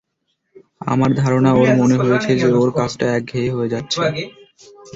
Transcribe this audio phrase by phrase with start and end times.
[0.87, 3.99] আমার ধারণা ওর মনে হয়েছে যে ওর কাজটা একঘেয়ে হয়ে যাচ্ছে।